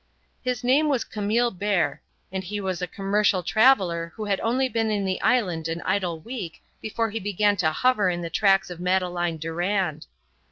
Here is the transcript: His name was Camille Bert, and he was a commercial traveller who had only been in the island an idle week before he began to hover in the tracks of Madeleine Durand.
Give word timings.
His 0.41 0.63
name 0.63 0.89
was 0.89 1.03
Camille 1.03 1.51
Bert, 1.51 1.99
and 2.31 2.43
he 2.43 2.59
was 2.59 2.81
a 2.81 2.87
commercial 2.87 3.43
traveller 3.43 4.11
who 4.15 4.25
had 4.25 4.39
only 4.39 4.67
been 4.67 4.89
in 4.89 5.05
the 5.05 5.21
island 5.21 5.67
an 5.67 5.79
idle 5.85 6.19
week 6.19 6.63
before 6.81 7.11
he 7.11 7.19
began 7.19 7.55
to 7.57 7.69
hover 7.69 8.09
in 8.09 8.21
the 8.23 8.31
tracks 8.31 8.71
of 8.71 8.79
Madeleine 8.79 9.37
Durand. 9.37 10.07